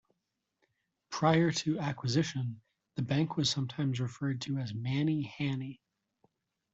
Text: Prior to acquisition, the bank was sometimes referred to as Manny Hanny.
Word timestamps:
Prior 1.11 1.51
to 1.51 1.77
acquisition, 1.77 2.59
the 2.95 3.03
bank 3.03 3.37
was 3.37 3.51
sometimes 3.51 3.99
referred 3.99 4.41
to 4.41 4.57
as 4.57 4.73
Manny 4.73 5.31
Hanny. 5.37 5.79